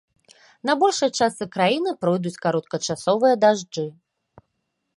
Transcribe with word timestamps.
На 0.67 0.73
большай 0.83 1.11
частцы 1.19 1.45
краіны 1.57 1.93
пройдуць 2.05 2.39
кароткачасовыя 2.45 3.35
дажджы. 3.45 3.85